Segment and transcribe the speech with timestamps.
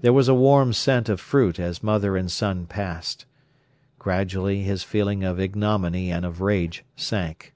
[0.00, 3.26] There was a warm scent of fruit as mother and son passed.
[3.98, 7.52] Gradually his feeling of ignominy and of rage sank.